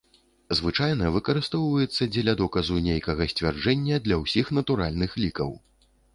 [0.59, 5.49] Звычайна выкарыстоўваецца, дзеля доказу нейкага сцвярджэння для ўсіх натуральных лікаў.